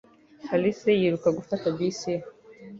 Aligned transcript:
Alice 0.53 0.89
yiruka 0.99 1.29
gufata 1.37 1.65
bisi 1.77 2.07
ye 2.13 2.21